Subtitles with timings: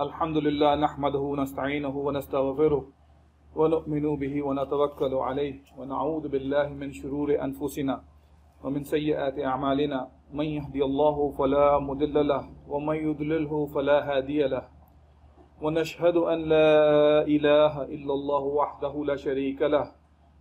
[0.00, 2.84] الحمد لله نحمده ونستعينه ونستغفره
[3.56, 8.04] ونؤمن به ونتوكل عليه ونعوذ بالله من شرور أنفسنا
[8.64, 10.08] ومن سيئات أعمالنا.
[10.32, 14.64] من يهدي الله فلا مضل له ومن يضلله فلا هادي له.
[15.62, 16.72] ونشهد أن لا
[17.22, 19.86] إله إلا الله وحده لا شريك له.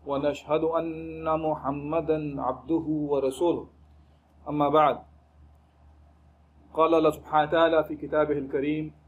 [0.07, 3.67] ونشهد أن محمدا عبده ورسوله.
[4.49, 4.97] أما بعد
[6.73, 8.98] قال الله سبحانه وتعالى في كتابه الكريم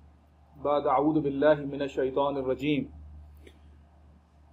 [0.64, 2.92] بعد أعوذ بالله من الشيطان الرجيم.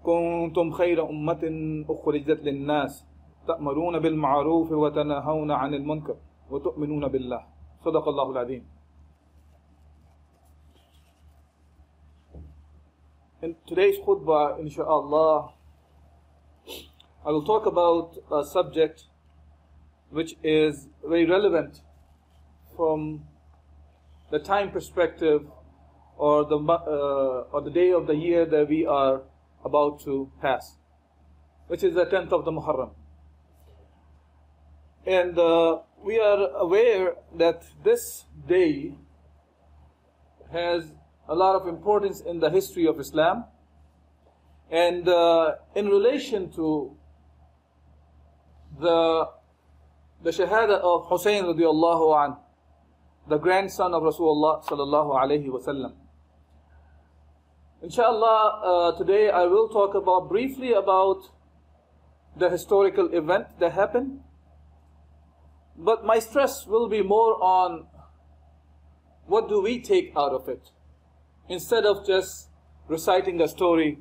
[0.02, 1.42] كنتم خير أمة
[1.88, 3.06] أخرجت للناس
[3.46, 6.16] تأمرون بالمعروف وتنهون عن المنكر
[6.50, 7.42] وتؤمنون بالله.
[7.84, 8.64] صدق الله العظيم.
[13.40, 15.52] In today's khutbah, inshallah,
[17.24, 19.04] I will talk about a subject
[20.10, 21.82] which is very relevant
[22.74, 23.22] from
[24.30, 25.46] the time perspective
[26.18, 29.22] or the uh, or the day of the year that we are
[29.64, 30.76] about to pass,
[31.68, 32.90] which is the 10th of the Muharram.
[35.06, 38.94] And uh, we are aware that this day
[40.52, 40.92] has
[41.28, 43.44] a lot of importance in the history of Islam.
[44.70, 46.96] And uh, in relation to
[48.78, 49.28] the
[50.22, 52.38] the shahada of Hussein radiallahu anhu,
[53.28, 55.92] the grandson of Rasulullah sallallahu alaihi wasallam.
[57.80, 61.30] Inshallah, uh, today I will talk about briefly about
[62.36, 64.18] the historical event that happened,
[65.76, 67.86] but my stress will be more on
[69.26, 70.70] what do we take out of it,
[71.48, 72.48] instead of just
[72.88, 73.98] reciting a story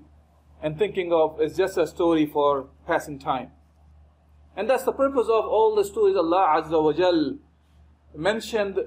[0.64, 3.52] and thinking of it's just a story for passing time.
[4.56, 7.38] And that's the purpose of all the stories Allah Azza wa Jal
[8.16, 8.80] mentioned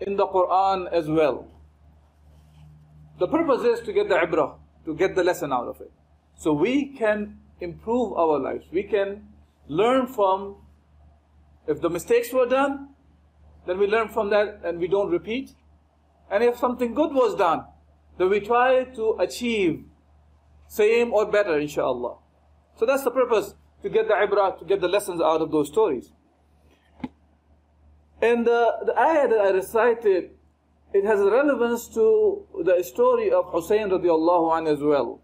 [0.00, 1.46] in the Quran as well.
[3.18, 5.90] The purpose is to get the ibrah, to get the lesson out of it.
[6.36, 8.66] So we can improve our lives.
[8.72, 9.28] We can
[9.66, 10.56] learn from,
[11.66, 12.90] if the mistakes were done,
[13.66, 15.50] then we learn from that and we don't repeat.
[16.30, 17.64] And if something good was done,
[18.18, 19.84] then we try to achieve
[20.68, 22.18] same or better, inshallah.
[22.76, 25.68] So that's the purpose, to get the ibrah, to get the lessons out of those
[25.68, 26.12] stories.
[28.20, 30.30] And the, the ayah that I recited,
[30.93, 35.21] it has relevance to the story of Hussein radiallahu anhu as well.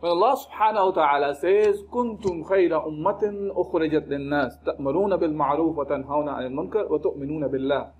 [0.00, 6.46] When Allah subhanahu wa ta'ala says, كنتم خير أمة أخرجت للناس تأمرون بالمعروف وتنهون عن
[6.46, 7.90] المنكر وتؤمنون بالله.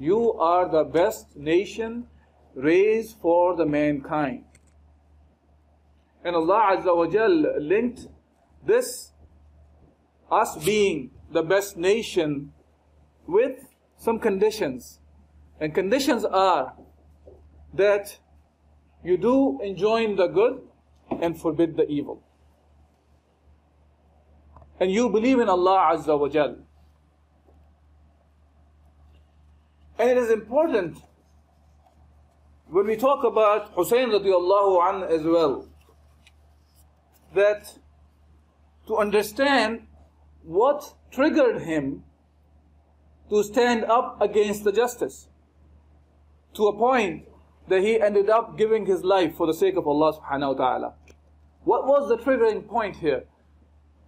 [0.00, 2.08] You are the best nation
[2.54, 4.44] raised for the mankind.
[6.24, 8.08] And Allah Azza wa Jal linked
[8.66, 9.12] this,
[10.30, 12.52] us being the best nation,
[13.26, 13.60] with
[13.96, 15.00] some conditions.
[15.59, 16.73] And conditions are
[17.73, 18.17] that
[19.03, 20.61] you do enjoin the good
[21.21, 22.23] and forbid the evil.
[24.79, 26.55] And you believe in Allah Azza wa Jal.
[29.97, 30.97] And it is important
[32.67, 35.67] when we talk about Hussein radiallahu an as well,
[37.35, 37.73] that
[38.87, 39.87] to understand
[40.43, 42.03] what triggered him
[43.29, 45.27] to stand up against the justice
[46.53, 47.25] to a point
[47.67, 50.93] that he ended up giving his life for the sake of Allah subhanahu wa ta'ala.
[51.63, 53.25] What was the triggering point here?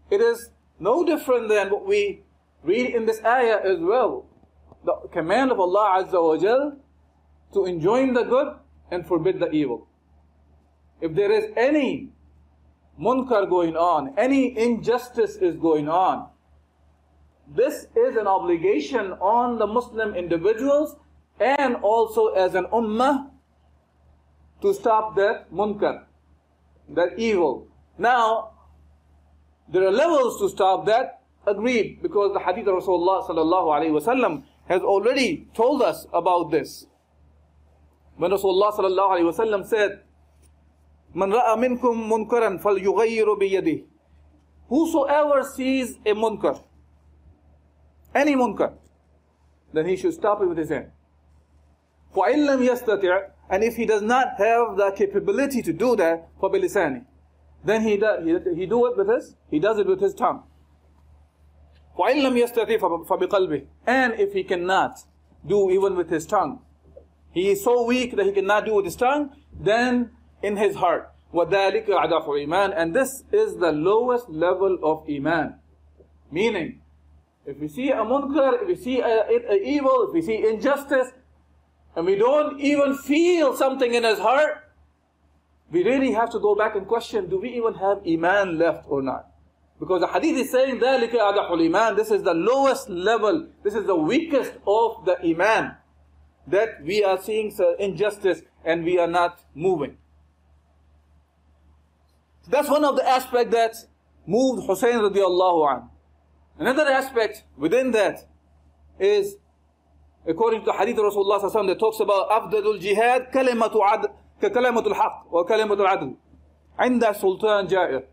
[0.10, 2.24] It is no different than what we
[2.64, 4.26] read in this ayah as well.
[4.84, 6.78] The command of Allah Azza wa Jal
[7.54, 8.56] to enjoin the good
[8.90, 9.88] and forbid the evil.
[11.00, 12.10] If there is any
[13.00, 16.30] munkar going on, any injustice is going on,
[17.54, 20.96] this is an obligation on the Muslim individuals
[21.42, 23.32] and also as an ummah
[24.62, 26.06] to stop that munkar,
[26.90, 27.68] that evil.
[27.98, 28.52] Now,
[29.68, 34.82] there are levels to stop that, agreed, because the hadith of Rasulullah sallallahu wasallam has
[34.82, 36.86] already told us about this.
[38.18, 40.02] When Rasulullah sallallahu wasallam said,
[41.14, 43.84] Man ra'a minkum munkaran fal biyadih.
[44.70, 46.62] Whosoever sees a munkar,
[48.14, 48.74] any munkar,
[49.74, 50.92] then he should stop it with his hand.
[52.15, 57.05] وَإِن لَمْ يَسْتَطِعْ And if he does not have the capability to do that, فَبِلِسَانِ
[57.65, 60.45] Then he, does, he, he do it with his, he does it with his tongue.
[61.99, 64.99] وَإِن لَمْ يَسْتَطِعْ فَبِقَلْبِهِ And if he cannot
[65.47, 66.61] do even with his tongue,
[67.33, 70.11] he is so weak that he cannot do with his tongue, then
[70.43, 71.13] in his heart.
[71.35, 75.57] وَذَلِكَ عَدَفُ iman, And this is the lowest level of iman.
[76.31, 76.81] Meaning,
[77.45, 80.47] if we see a munkar, if we see a, a, a evil, if we see
[80.49, 81.09] injustice,
[81.95, 84.63] and we don't even feel something in his heart,
[85.71, 89.03] we really have to go back and question, do we even have iman left or
[89.03, 89.29] not?
[89.81, 93.87] Because the hadith is saying, ذَلِكَ أَدَحُ الْإِيمَانِ This is the lowest level, this is
[93.87, 95.77] the weakest of the iman.
[96.47, 99.97] That we are seeing injustice and we are not moving.
[102.49, 103.75] That's one of the aspects that
[104.27, 105.91] moved Hussein radiallahu anh.
[106.59, 108.29] Another aspect within that
[109.01, 109.37] is
[110.26, 115.48] According to Hadith of Rasulullah that talks about Afdalul Jihad, Kalimatu Adl, Kalimatul Haq, or
[115.48, 116.16] Kalimatul Adl.
[116.80, 118.04] Inda Sultan Ja'ir.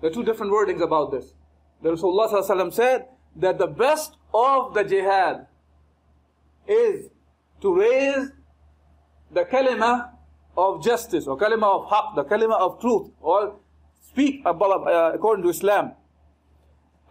[0.00, 1.34] There are two different wordings about this.
[1.82, 3.06] The Rasulullah said
[3.36, 5.46] that the best of the jihad
[6.66, 7.10] is
[7.60, 8.30] to raise
[9.30, 10.10] the kalima
[10.56, 13.56] of justice or kalima of haqq, the kalima of truth, or
[14.00, 15.92] speak uh, according to Islam.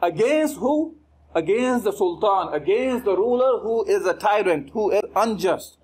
[0.01, 0.95] Against who?
[1.37, 5.77] Against the sultan, against the ruler who is a tyrant, who is unjust.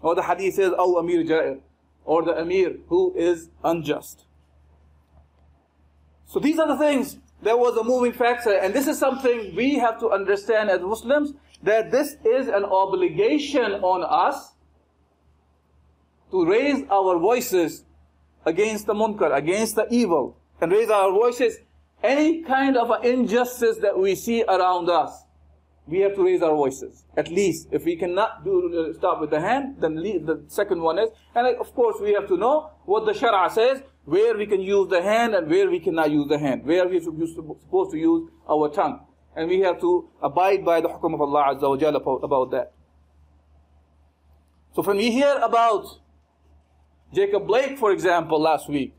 [0.00, 1.58] Or the hadith says, Oh Amir Jair,
[2.04, 4.26] or the Amir who is unjust.
[6.26, 7.18] So these are the things.
[7.42, 11.32] There was a moving factor, and this is something we have to understand as Muslims
[11.64, 14.52] that this is an obligation on us
[16.30, 17.84] to raise our voices
[18.46, 21.58] against the munkar, against the evil, and raise our voices
[22.04, 25.24] any kind of injustice that we see around us,
[25.86, 27.04] we have to raise our voices.
[27.16, 30.98] At least, if we cannot do uh, start with the hand, then the second one
[30.98, 34.60] is, and of course we have to know what the Shara says, where we can
[34.60, 37.98] use the hand and where we cannot use the hand, where we are supposed to
[37.98, 39.00] use our tongue,
[39.34, 42.72] and we have to abide by the hukum of Allah Azza wa Jalla about that.
[44.74, 45.86] So when we hear about
[47.14, 48.94] Jacob Blake, for example, last week,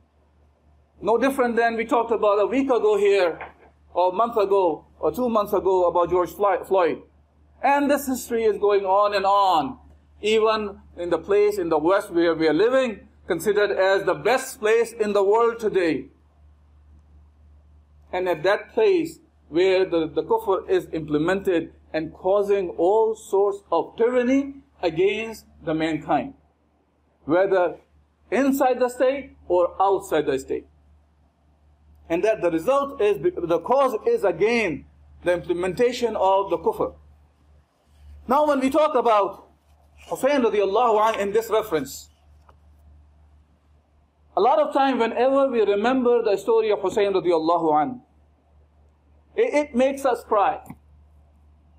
[1.02, 3.40] no different than we talked about a week ago here,
[3.94, 7.02] or a month ago, or two months ago about George Floyd.
[7.64, 9.80] And this history is going on and on.
[10.22, 14.60] Even in the place in the West where we are living, considered as the best
[14.60, 16.08] place in the world today.
[18.12, 19.20] And at that place
[19.50, 26.34] where the, the kufr is implemented and causing all sorts of tyranny against the mankind.
[27.26, 27.78] Whether
[28.32, 30.68] inside the state or outside the state
[32.10, 34.86] and that the result is, the cause is again
[35.24, 36.94] the implementation of the kufr.
[38.28, 39.48] Now when we talk about
[40.10, 42.10] Hussein radiallahu anh in this reference,
[44.38, 48.02] a lot of time whenever we remember the story of Hussein radiallahu anh,
[49.36, 50.60] it, it makes us cry.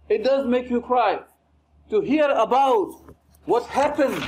[0.09, 1.21] It does make you cry
[1.91, 2.91] to hear about
[3.45, 4.23] what happened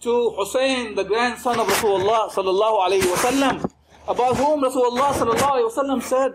[0.00, 3.70] to Hussein, the grandson of Rasulullah sallallahu alayhi wa sallam,
[4.07, 6.33] about whom Rasulullah sallallahu alayhi wasallam said,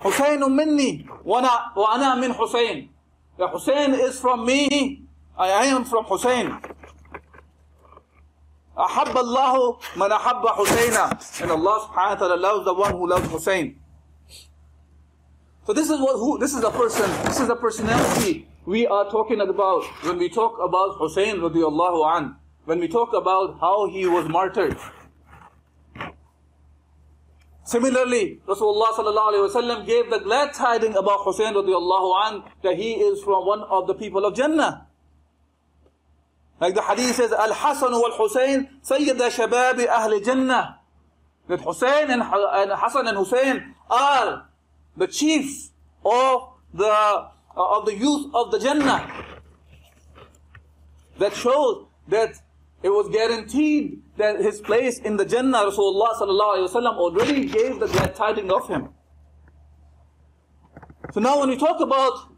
[0.00, 1.40] Hussein minni wa
[1.94, 2.90] ana min Hussein.
[3.38, 5.02] The Hussein is from me,
[5.36, 6.60] I am from Hussein.
[8.78, 13.30] أحب الله من أحب حسينا and Allah subhanahu wa ta'ala loves the one who loves
[13.30, 13.78] Hussein.
[15.64, 19.08] So this is what who this is the person, this is the personality we are
[19.10, 22.36] talking about when we talk about Hussein radiallahu an.
[22.64, 24.76] When we talk about how he was martyred.
[27.69, 33.45] Similarly, Rasulullah sallallahu gave the glad tidings about Hussein radiallahu an that he is from
[33.45, 34.87] one of the people of Jannah.
[36.59, 40.79] Like the hadith says, Al-Hasan wal-Hussein Sayyida Shababi Ahl Jannah.
[41.47, 44.49] That Hussein and, and Hassan and Hussein are
[44.97, 45.69] the chiefs
[46.03, 49.25] of the, uh, of the youth of the Jannah.
[51.19, 52.33] That shows that
[52.81, 58.15] it was guaranteed that his place in the Jannah, Rasulullah sallallahu already gave the glad
[58.15, 58.89] tidings of him.
[61.13, 62.31] So now when we talk about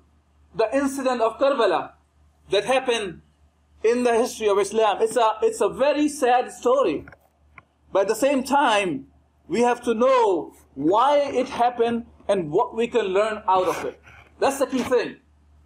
[0.55, 1.91] the incident of Karbala
[2.49, 3.21] that happened
[3.83, 7.05] in the history of Islam, it's a, it's a very sad story.
[7.91, 9.07] But at the same time,
[9.47, 14.01] we have to know why it happened and what we can learn out of it.
[14.39, 15.17] That's the key thing.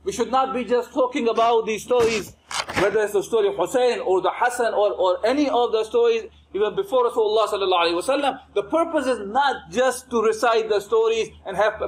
[0.04, 2.36] We should not be just talking about these stories,
[2.82, 6.24] whether it's the story of Hussein or the Hassan or, or any of the stories
[6.54, 8.40] even before Rasulullah.
[8.54, 11.80] The purpose is not just to recite the stories and have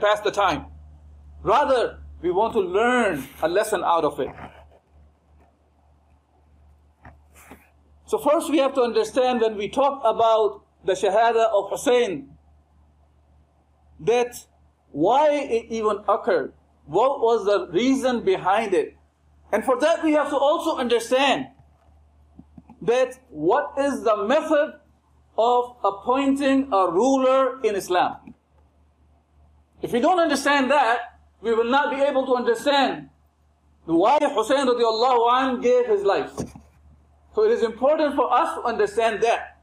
[0.00, 0.66] pass the time.
[1.42, 4.28] Rather, we want to learn a lesson out of it.
[8.06, 12.30] So first we have to understand when we talk about the Shahada of Hussein,
[14.00, 14.34] that
[14.90, 16.54] why it even occurred.
[16.86, 18.97] What was the reason behind it?
[19.52, 21.46] And for that we have to also understand
[22.82, 24.74] that what is the method
[25.38, 28.34] of appointing a ruler in Islam.
[29.80, 30.98] If we don't understand that,
[31.40, 33.08] we will not be able to understand
[33.84, 36.34] why Hussein radiallahu anh gave his life.
[37.34, 39.62] So it is important for us to understand that.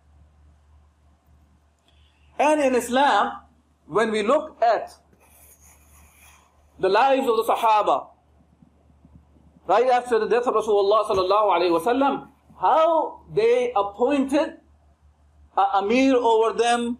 [2.40, 3.34] And in Islam,
[3.88, 4.94] when we look at
[6.80, 8.08] the lives of the Sahaba,
[9.68, 12.28] right after the death of Rasulullah sallallahu alaihi wasallam,
[12.60, 14.58] how they appointed
[15.58, 17.00] a Amir over them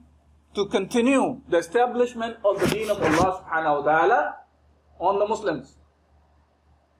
[0.56, 4.36] to continue the establishment of the deen of Allah subhanahu wa ta'ala
[5.00, 5.78] on the Muslims.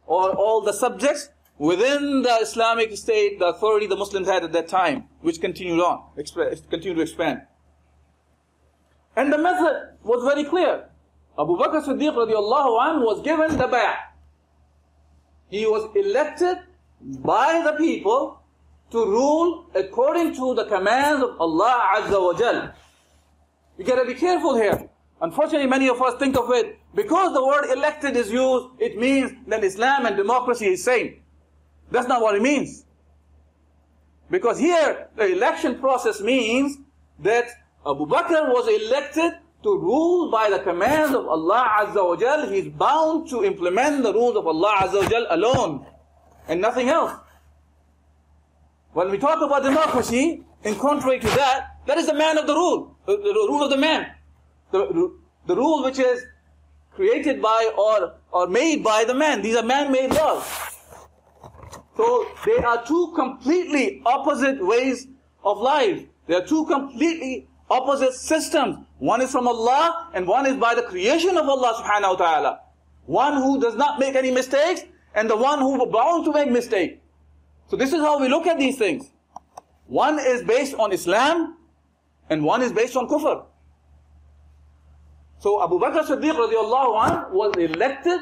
[0.06, 4.68] Or all the subjects within the Islamic state, the authority the Muslims had at that
[4.68, 6.04] time, which continued on,
[6.70, 7.42] continued to expand.
[9.16, 10.90] And the method was very clear.
[11.40, 14.15] Abu Bakr Siddiq radiallahu anh was given the bay'ah.
[15.50, 16.58] He was elected
[17.02, 18.42] by the people
[18.92, 22.74] to rule according to the commands of Allah Azza wa Jal.
[23.78, 24.90] You gotta be careful here.
[25.22, 29.32] Unfortunately, many of us think of it, because the word elected is used, it means
[29.48, 31.22] that Islam and democracy is same.
[31.92, 32.86] That's not what it means.
[34.30, 36.78] Because here, the election process means
[37.20, 37.46] that
[37.86, 39.34] Abu Bakr was elected
[39.66, 42.48] to rule by the commands of Allah Azza wa Jal.
[42.50, 45.86] He's bound to implement the rules of Allah Azza wa Jal alone
[46.48, 47.14] and nothing else.
[48.94, 52.54] When we talk about democracy, in contrary to that, that is the man of the
[52.54, 54.12] rule, the, the rule of the man.
[54.72, 55.12] The,
[55.48, 56.24] the rule which is
[56.94, 59.42] created by or, or made by the man.
[59.42, 60.46] These are man-made laws.
[61.98, 65.08] So they are two completely opposite ways
[65.44, 66.04] of life.
[66.28, 68.85] They are two completely opposite systems.
[69.00, 72.60] One is from Allah and one is by the creation of Allah subhanahu wa ta'ala.
[73.06, 74.82] One who does not make any mistakes
[75.14, 77.00] and the one who bound to make mistakes.
[77.68, 79.12] So this is how we look at these things.
[79.88, 81.58] One is based on Islam
[82.30, 83.46] and one is based on kufr.
[85.40, 88.22] So Abu Bakr Siddiq radiallahu anh was elected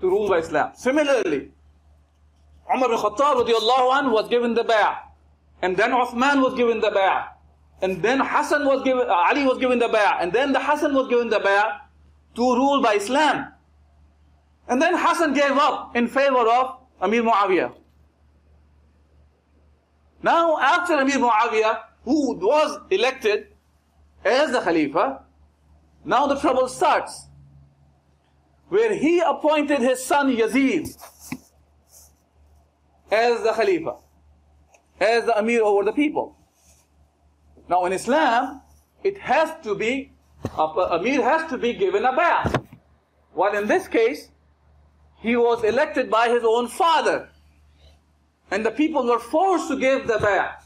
[0.00, 0.72] to rule by Islam.
[0.74, 1.50] Similarly,
[2.72, 4.98] Umar bin Khattab radiallahu anh was given the bay'ah.
[5.60, 7.33] And then Uthman was given the bay'ah.
[7.82, 10.22] And then Hassan was given, uh, Ali was given the bay'ah.
[10.22, 11.80] And then the Hassan was given the bay'ah
[12.36, 13.52] to rule by Islam.
[14.68, 17.74] And then Hassan gave up in favor of Amir Muawiyah.
[20.22, 23.48] Now, after Amir Muawiyah, who was elected
[24.24, 25.22] as the Khalifa,
[26.04, 27.26] now the trouble starts.
[28.68, 30.88] Where he appointed his son Yazid
[33.10, 33.96] as the Khalifa,
[34.98, 36.36] as the Amir over the people.
[37.68, 38.60] Now in Islam,
[39.02, 40.12] it has to be,
[40.58, 42.64] a Amir has to be given a bay'ah.
[43.32, 44.28] While in this case,
[45.20, 47.28] he was elected by his own father.
[48.50, 50.56] And the people were forced to give the bay'ah.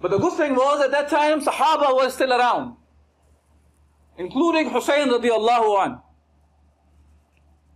[0.00, 2.76] But the good thing was at that time Sahaba was still around.
[4.18, 5.98] Including Hussein radiallahu an.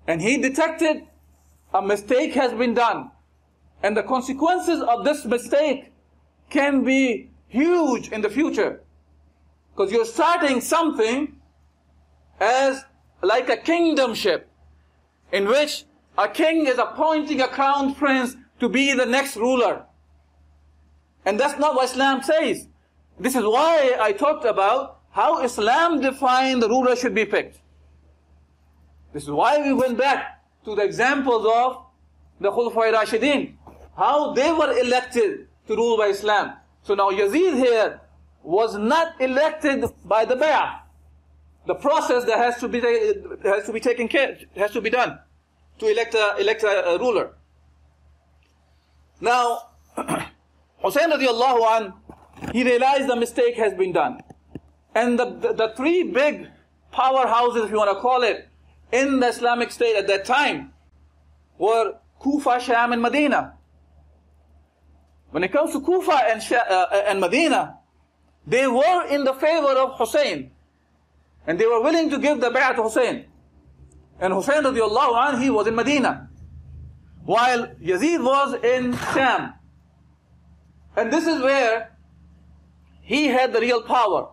[0.07, 1.07] And he detected
[1.73, 3.11] a mistake has been done.
[3.83, 5.93] And the consequences of this mistake
[6.51, 8.81] can be huge in the future.
[9.73, 11.37] Because you're starting something
[12.41, 12.83] as
[13.23, 14.45] like a kingdomship
[15.33, 15.85] in which
[16.17, 19.85] a king is appointing a crown prince to be the next ruler.
[21.27, 22.67] And that's not what Islam says.
[23.19, 27.61] This is why I talked about how Islam defined the ruler should be picked.
[29.13, 31.85] This is why we went back to the examples of
[32.41, 33.55] the Khulafai Rashidin.
[33.97, 36.55] How they were elected to rule by Islam.
[36.83, 38.01] So now Yazid here
[38.43, 40.81] was not elected by the Bay'ah.
[41.67, 45.19] The process that has to be, has to be taken care, has to be done
[45.79, 47.35] to elect a, elect a, a ruler.
[49.21, 49.67] Now,
[50.83, 51.93] Hussein radiallahu an,
[52.53, 54.21] he realized the mistake has been done.
[54.95, 56.49] And the, the, the three big
[56.93, 58.49] powerhouses, if you want to call it,
[58.93, 60.73] in the Islamic State at that time
[61.59, 63.55] were Kufa, Sham, and Medina.
[65.31, 67.79] When it comes to Kufa and, uh, and Medina,
[68.47, 70.51] they were in the favor of Hussein.
[71.47, 73.27] And they were willing to give the bay'ah to Hussein.
[74.21, 76.29] And Hussein radiallahu anh, he was in Medina.
[77.25, 79.55] While Yazid was in Sham.
[80.97, 81.97] And this is where
[83.03, 84.31] he had the real power.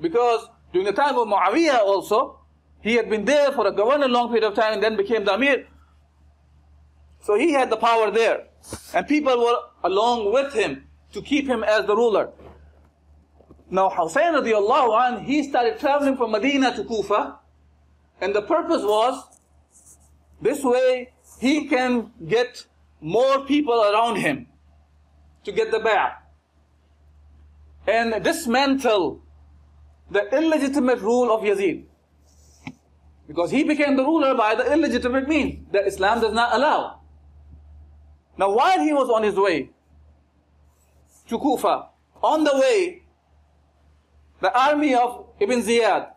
[0.00, 2.40] Because during the time of Muawiyah also,
[2.80, 5.34] he had been there for a governor long period of time and then became the
[5.34, 5.66] Amir.
[7.22, 8.46] So he had the power there.
[8.94, 12.30] And people were along with him to keep him as the ruler.
[13.70, 17.38] Now Hussein radiallahu anh, he started traveling from Medina to Kufa.
[18.20, 19.22] And the purpose was,
[20.40, 22.64] this way he can get
[23.00, 24.46] more people around him
[25.44, 26.14] to get the bay'ah.
[27.86, 29.22] And dismantle
[30.10, 31.84] the illegitimate rule of Yazid.
[33.26, 36.97] Because he became the ruler by the illegitimate means that Islam does not allow.
[38.38, 39.70] Now while he was on his way
[41.28, 41.88] to Kufa,
[42.22, 43.02] on the way,
[44.40, 46.10] the army of Ibn Ziyad,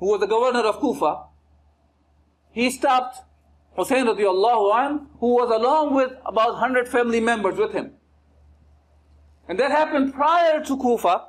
[0.00, 1.24] who was the governor of Kufa,
[2.50, 3.18] he stopped
[3.76, 7.92] Hussein radiallahu an, who was along with about 100 family members with him.
[9.46, 11.28] And that happened prior to Kufa,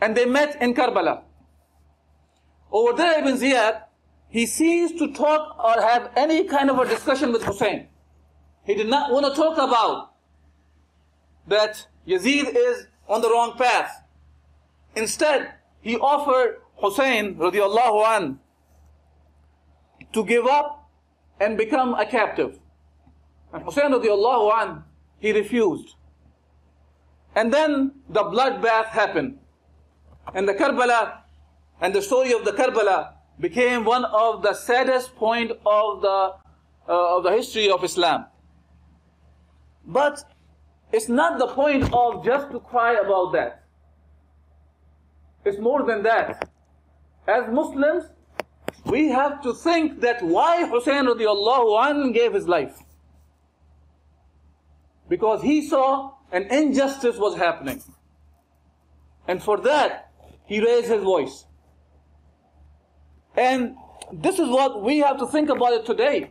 [0.00, 1.22] and they met in Karbala.
[2.70, 3.82] Over there, Ibn Ziyad,
[4.28, 7.88] he ceased to talk or have any kind of a discussion with Hussein.
[8.64, 10.12] He did not want to talk about
[11.48, 14.04] that Yazid is on the wrong path.
[14.94, 18.38] Instead, he offered Hussein radiallahu an
[20.12, 20.90] to give up
[21.40, 22.58] and become a captive.
[23.52, 24.84] And Hussein radiallahu an,
[25.18, 25.96] he refused.
[27.34, 29.38] And then the bloodbath happened.
[30.34, 31.22] And the Karbala
[31.80, 36.34] and the story of the Karbala became one of the saddest point of the,
[36.88, 38.26] uh, of the history of Islam.
[39.86, 40.24] But
[40.92, 43.64] it's not the point of just to cry about that.
[45.44, 46.48] It's more than that.
[47.26, 48.04] As Muslims,
[48.84, 52.78] we have to think that why Hussein radiallahu an gave his life.
[55.08, 57.82] Because he saw an injustice was happening.
[59.28, 60.10] And for that,
[60.46, 61.46] he raised his voice.
[63.36, 63.76] And
[64.12, 66.30] this is what we have to think about it today.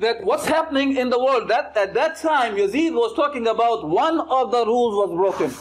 [0.00, 4.20] That what's happening in the world, that at that time Yazid was talking about one
[4.20, 5.54] of the rules was broken.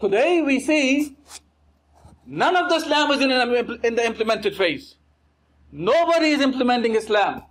[0.00, 1.16] Today we see
[2.26, 3.30] none of the Islam is in,
[3.84, 4.96] in the implemented phase.
[5.72, 7.42] Nobody is implementing Islam.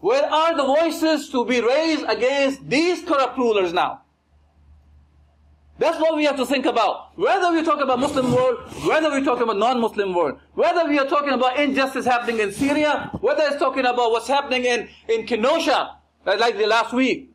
[0.00, 4.01] Where are the voices to be raised against these corrupt rulers now?
[5.82, 7.18] That's what we have to think about.
[7.18, 11.06] Whether we talk about Muslim world, whether we talk about non-Muslim world, whether we are
[11.06, 15.96] talking about injustice happening in Syria, whether it's talking about what's happening in, in Kenosha,
[16.24, 17.34] like the last week,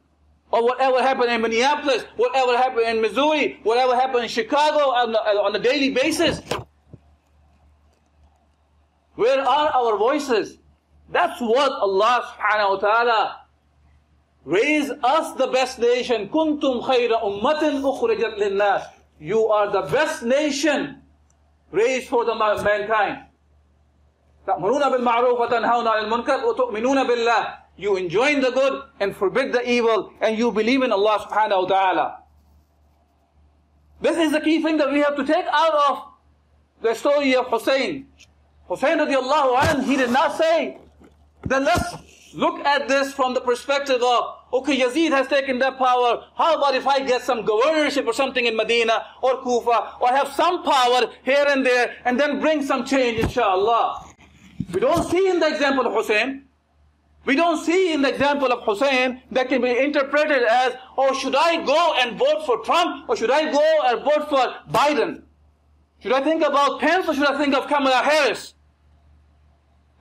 [0.50, 5.54] or whatever happened in Minneapolis, whatever happened in Missouri, whatever happened in Chicago on, on
[5.54, 6.40] a daily basis.
[9.16, 10.58] Where are our voices?
[11.12, 13.47] That's what Allah subhanahu wa ta'ala
[14.45, 16.29] Raise us the best nation.
[16.29, 18.85] Kuntum khayra ummatin ukhrijat linnas.
[19.21, 21.03] You are the best nation
[21.71, 23.27] raised for the mankind.
[24.47, 27.55] تأمرون بالمعروف وتنهون عن المنكر وتؤمنون بالله.
[27.77, 31.69] You enjoin the good and forbid the evil and you believe in Allah subhanahu wa
[31.69, 32.19] ta'ala.
[34.01, 36.05] This is the key thing that we have to take out of
[36.83, 38.09] the story of Hussein.
[38.69, 40.79] Hussein radiallahu anh, he did not say,
[41.45, 41.95] then let's
[42.38, 46.24] look at this from the perspective of okay, Yazid has taken that power.
[46.36, 50.30] How about if I get some governorship or something in Medina or Kufa or have
[50.34, 54.06] some power here and there and then bring some change, inshallah.
[54.72, 56.44] We don't see in the example of Hussein.
[57.26, 61.36] We don't see in the example of Hussein that can be interpreted as, oh, should
[61.36, 65.24] I go and vote for Trump or should I go and vote for Biden?
[66.00, 68.54] Should I think about Pence or should I think of Kamala Harris?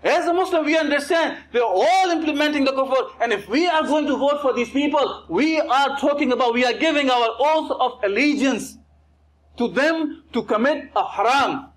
[0.03, 3.11] As a Muslim, we understand they're all implementing the kufr.
[3.21, 6.65] And if we are going to vote for these people, we are talking about, we
[6.65, 8.77] are giving our oath of allegiance
[9.57, 11.71] to them to commit a haram.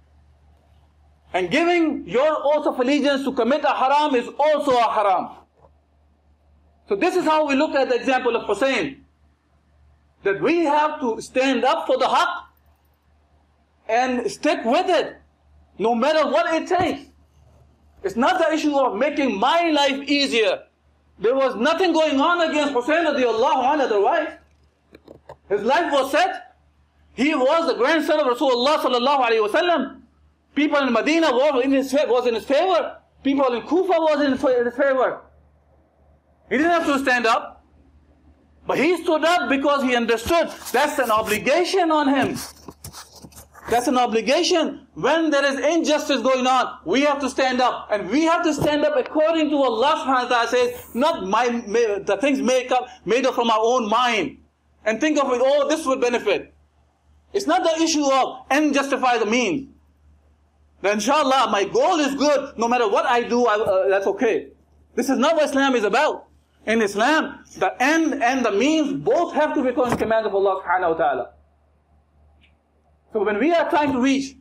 [1.34, 5.30] And giving your oath of allegiance to commit a haram is also a haram.
[6.88, 9.06] So this is how we look at the example of Hussein.
[10.24, 12.44] That we have to stand up for the haqq
[13.88, 15.18] and stick with it,
[15.78, 17.09] no matter what it takes.
[18.04, 20.64] It's not the issue of making my life easier.
[21.20, 24.30] There was nothing going on against Hussein radiallahu otherwise.
[25.50, 26.56] His life was set.
[27.14, 30.02] He was the grandson of Rasulullah sallallahu alayhi wasallam.
[30.56, 32.98] People in Medina was in his, was in his favor.
[33.24, 34.42] People in Kufa was in his
[34.76, 35.22] favor.
[36.50, 37.64] He didn't have to stand up.
[38.66, 42.38] But he stood up because he understood that's an obligation on him.
[43.70, 44.88] That's an obligation.
[44.96, 47.88] When there is injustice going on, we have to stand up.
[47.92, 52.72] And we have to stand up according to Allah says, not my, the things made
[52.72, 54.38] up, made up from our own mind.
[54.86, 56.54] And think of it, oh, this would benefit.
[57.32, 59.70] It's not the issue of end justify the means.
[60.82, 62.58] then inshallah, my goal is good.
[62.58, 64.48] No matter what I do, I, uh, that's okay.
[64.96, 66.26] This is not what Islam is about.
[66.66, 70.92] In Islam, the end and the means both have to become commands of Allah subhanahu
[70.92, 71.30] wa ta'ala.
[73.13, 74.37] So when we are trying to reach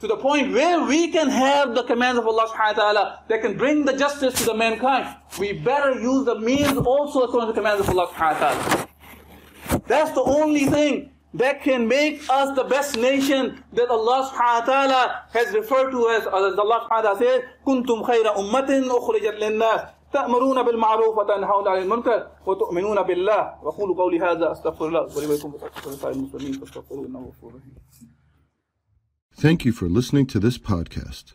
[0.00, 3.42] to the point where we can have the commands of Allah subhanahu wa ta'ala that
[3.42, 7.52] can bring the justice to the mankind, we better use the means also according to
[7.52, 8.88] the commands of Allah subhanahu wa ta'ala.
[9.86, 14.64] That's the only thing that can make us the best nation that Allah subhanahu wa
[14.66, 19.34] ta'ala has referred to as, as Allah subhanahu wa ta'ala says, كنتم خير أمة أخرجت
[19.42, 19.80] للناس
[20.12, 25.52] تأمرون بالمعروف وتنهون عن المنكر وتؤمنون بالله وقولوا قولي هذا أستغفر الله ولي ولكم
[25.86, 27.74] وسائر المسلمين فاستغفروه إنه غفور رحيم
[29.36, 31.32] Thank you for listening to this podcast.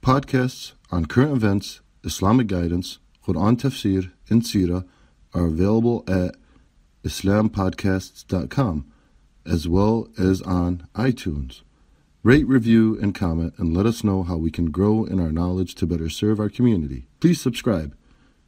[0.00, 4.84] Podcasts on current events, Islamic guidance, Quran tafsir, and Sirah
[5.34, 6.36] are available at
[7.04, 8.86] islampodcasts.com
[9.46, 11.62] as well as on iTunes.
[12.22, 15.74] Rate, review, and comment, and let us know how we can grow in our knowledge
[15.74, 17.06] to better serve our community.
[17.20, 17.94] Please subscribe,